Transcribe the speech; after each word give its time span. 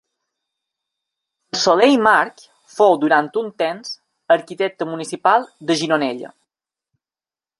En 1.53 1.59
Soler 1.63 1.89
i 1.95 1.99
March 2.05 2.47
fou 2.77 2.97
durant 3.03 3.29
un 3.43 3.51
temps 3.63 3.93
arquitecte 4.39 4.89
municipal 4.95 5.49
de 5.69 5.79
Gironella. 5.83 6.35